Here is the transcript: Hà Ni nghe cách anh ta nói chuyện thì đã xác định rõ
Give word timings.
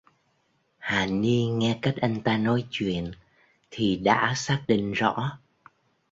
Hà 0.77 1.05
Ni 1.05 1.47
nghe 1.47 1.79
cách 1.81 1.95
anh 2.01 2.21
ta 2.21 2.37
nói 2.37 2.65
chuyện 2.69 3.11
thì 3.71 3.95
đã 3.95 4.33
xác 4.35 4.61
định 4.67 4.91
rõ 4.91 5.37